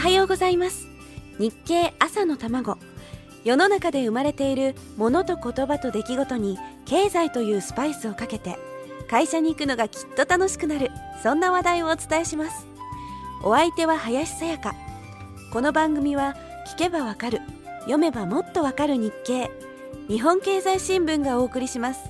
[0.00, 0.88] はようございます。
[1.38, 2.78] 日経朝の卵。
[3.44, 8.56] 世の中で生まれているものと言葉と出来事に経済というスパイスをかけて
[9.10, 10.90] 会社に行くのがきっと楽しくなる
[11.22, 12.66] そんな話題をお伝えします。
[13.44, 14.74] お相手は林さやか。
[15.52, 16.34] この番組は
[16.74, 17.42] 聞けばわかる
[17.80, 19.50] 読めばもっとわかる日経。
[20.08, 22.00] 日本経済新聞がお送りします。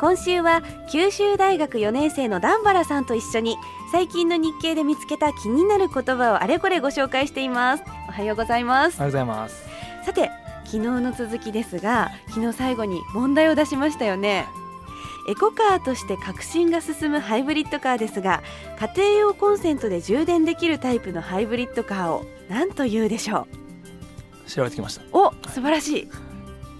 [0.00, 3.56] 今週は九州大学4年生の段原さんと一緒に
[3.90, 7.82] 最近の日経で見つけた気になる言葉をあれこれご紹介しています。
[8.08, 8.96] おはようございます。
[8.96, 9.64] おはようございます。
[10.04, 10.30] さて
[10.64, 14.46] 昨日の続きですが昨日最後に問題を出しましたよね。
[15.28, 18.42] エコカーとして革新が進むハイブリッドカーですが
[18.78, 23.48] 家庭用コンセントで充電できるタイプのハイブリッドカーを何というでしょ
[24.46, 24.50] う？
[24.50, 25.02] 調べてきました。
[25.12, 26.08] お素晴らしい。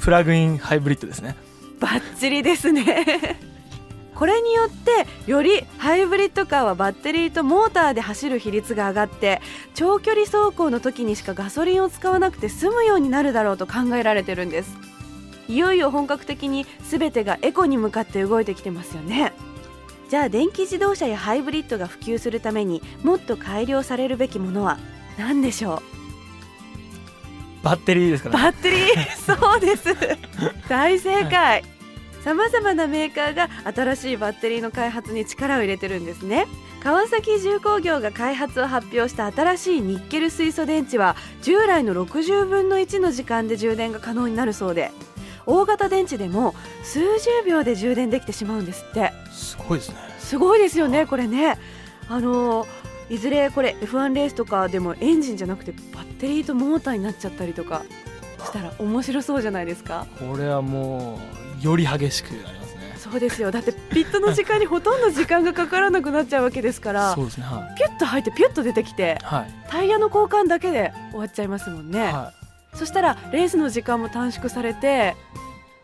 [0.00, 1.34] プラグインハイブリッドですね
[1.80, 3.38] バッチリですね。
[4.14, 9.40] これによってよりハイブリッドカーはバッテリーとモーターで走る比率が上がって
[9.74, 14.76] 長距離走行の時にしかガソリンを使わなくて済むようになるだろうと考えられてるんです。
[15.48, 19.32] いよいよ本格的に全てがエコに向かって動いてきてますよね。
[20.10, 24.78] じゃあ電気自動車やハイブリッドが普及するためにもっと改良されるべきものは
[25.16, 26.07] 何でしょう？
[27.68, 28.32] バッテリーですかね。
[28.34, 29.36] バッテリー？
[29.36, 29.84] そうです。
[30.68, 31.62] 大正解。
[32.24, 36.46] さまざまなメーカーが新しいバッテリーの開発に力を入れてるんですね。
[36.82, 44.92] 川崎重工業が開発を発表した新しいニッケル水素電池は従来の60分の1の時間で充電が可能になるそうで
[45.44, 49.12] 大型電池でも数十秒で充電できてしまうんですって。
[49.32, 49.96] すごいですね。
[50.18, 51.58] すごいですよねこれね。
[52.08, 52.66] あの
[53.10, 57.82] いずれこれ F1 レースとかでもエンジンじゃなくてバッテリーとモーターになっちゃったりとか
[58.44, 60.06] したら面白そうじゃないですか？
[60.18, 61.18] これはも
[61.60, 62.94] うより激しくなりますね。
[62.96, 63.50] そうですよ。
[63.50, 72.32] だってピットの時間にほとんど時間がかからなくなっちゃうわけですからそうですね、はい、ピュッと入ってピュッと出てきて、はい、タイヤの交換だけで終わっちゃいますもんね、は
[72.74, 75.16] い、そしたらレースの時間も短縮されて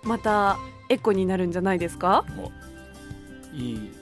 [0.02, 0.58] また
[0.90, 2.24] エコになるんじゃないですか？
[3.54, 3.92] いい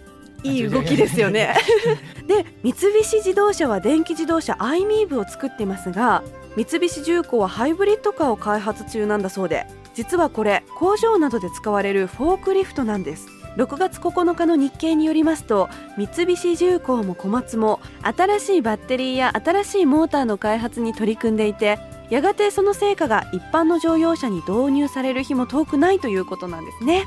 [0.43, 1.55] いい動きですよね。
[2.27, 6.23] で三菱自動車は電気自動車アイミーブを作っていますが
[6.57, 13.27] 三菱重工はハイブリッドカーを開発中なんだそうで実はこれ工場などで使われるフォークリフトなんです。
[13.57, 21.79] 6月9日の日経によりますと三菱重工も小松も新しいバッテリーや新しいモーターの開発に取り組んでいて
[22.09, 27.05] やがてその成果が一般の乗用車に導入される日も遠くないということなんですね。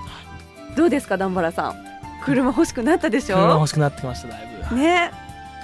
[0.76, 1.95] どうですか段原さん
[2.26, 3.38] 車欲しくなったでしょ？
[3.38, 4.76] 車欲しくなってきましただいぶ。
[4.76, 5.12] ね。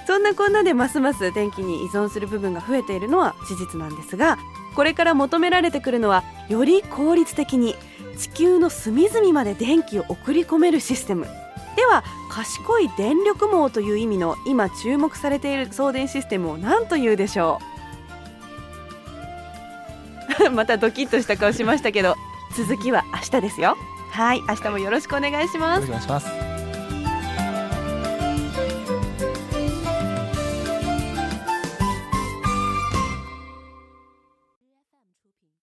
[0.06, 4.36] そんなこんなでますます電気に依存する部分が増えているのは事実なんですが
[4.74, 7.76] これから求められてくるのはより効率的に
[8.18, 11.26] 地球の隅々まで電気を送り込めるシステム。
[11.76, 17.60] では賢い電力網という意味の今注目されている送電システムを何というでしょ
[20.46, 20.50] う？
[20.50, 22.16] またドキッとした顔しましたけど
[22.56, 23.76] 続きは明日ですよ。
[24.10, 25.84] はい明日もよろしくお願いします。
[25.86, 26.41] お願いします